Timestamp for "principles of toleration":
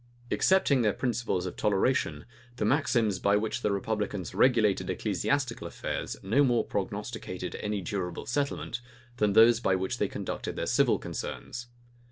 0.93-2.25